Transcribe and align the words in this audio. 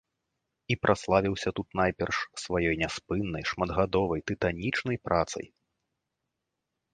І 0.75 0.75
праславіўся 0.85 1.49
тут 1.59 1.67
найперш 1.79 2.17
сваёй 2.43 2.75
няспыннай, 2.83 3.43
шматгадовай, 3.51 4.25
тытанічнай 4.33 4.97
працай. 5.11 5.45